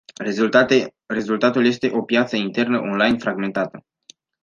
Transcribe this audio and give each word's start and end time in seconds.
Rezultatul 1.15 1.65
este 1.65 1.89
o 1.93 2.01
piață 2.01 2.35
internă 2.35 2.79
online 2.79 3.17
fragmentată. 3.17 3.85